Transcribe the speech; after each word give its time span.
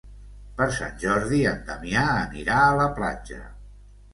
Per 0.61 0.65
Sant 0.77 0.95
Jordi 1.03 1.41
en 1.51 1.61
Damià 1.67 2.07
anirà 2.25 2.59
a 2.63 2.75
la 2.81 2.89
platja. 2.99 3.39